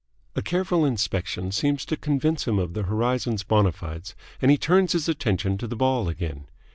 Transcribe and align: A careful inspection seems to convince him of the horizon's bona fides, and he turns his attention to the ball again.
A 0.35 0.41
careful 0.41 0.83
inspection 0.83 1.51
seems 1.51 1.85
to 1.85 1.95
convince 1.95 2.47
him 2.47 2.57
of 2.57 2.73
the 2.73 2.81
horizon's 2.81 3.43
bona 3.43 3.71
fides, 3.71 4.15
and 4.41 4.49
he 4.49 4.57
turns 4.57 4.93
his 4.93 5.07
attention 5.07 5.59
to 5.59 5.67
the 5.67 5.75
ball 5.75 6.09
again. 6.09 6.47